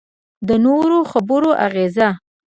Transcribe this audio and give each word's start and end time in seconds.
د 0.47 0.49
نورو 0.65 0.99
د 1.03 1.07
خبرو 1.11 1.51
اغېز. 1.65 1.97